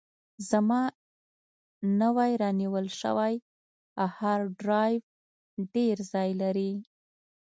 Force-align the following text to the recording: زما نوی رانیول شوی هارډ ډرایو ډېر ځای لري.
زما 0.49 0.81
نوی 2.01 2.31
رانیول 2.41 2.87
شوی 2.99 3.33
هارډ 4.17 4.47
ډرایو 4.61 4.99
ډېر 5.73 5.95
ځای 6.11 6.29
لري. 6.41 6.71